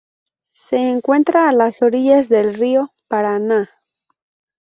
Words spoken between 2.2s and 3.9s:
del río Paraná.